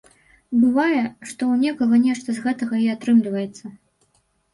Бывае, 0.61 1.01
што 1.31 1.41
ў 1.51 1.65
некага 1.65 1.99
нешта 2.05 2.29
з 2.37 2.45
гэтага 2.47 2.75
і 2.85 2.87
атрымліваецца. 2.95 3.65